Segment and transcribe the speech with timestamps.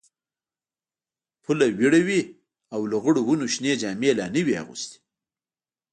[1.43, 2.21] پوله وپړه وې
[2.73, 4.97] او لغړو ونو شنې جامې لا نه وې اغوستي.